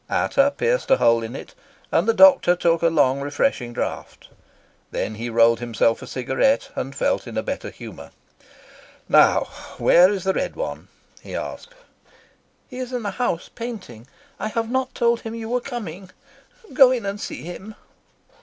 [0.09, 1.53] Ata pierced a hole in it,
[1.91, 4.29] and the doctor took a long, refreshing draught.
[4.89, 8.09] Then he rolled himself a cigarette and felt in a better humour.
[9.07, 9.41] "Now,
[9.77, 10.87] where is the Red One?"
[11.21, 11.75] he asked.
[12.67, 14.07] "He is in the house, painting.
[14.39, 16.09] I have not told him you were coming.
[16.73, 17.75] Go in and see him."